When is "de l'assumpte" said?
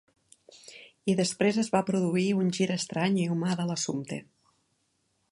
3.59-4.19